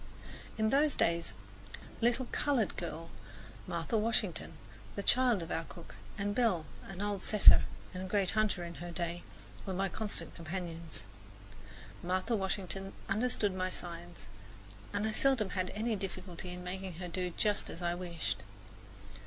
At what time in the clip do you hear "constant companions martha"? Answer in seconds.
9.89-12.35